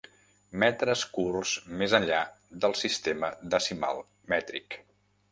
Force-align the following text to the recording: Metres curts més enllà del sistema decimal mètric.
Metres 0.61 1.01
curts 1.17 1.51
més 1.81 1.93
enllà 1.99 2.21
del 2.63 2.75
sistema 2.79 3.29
decimal 3.57 4.01
mètric. 4.35 4.79